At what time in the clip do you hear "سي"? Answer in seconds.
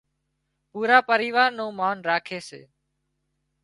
2.47-2.61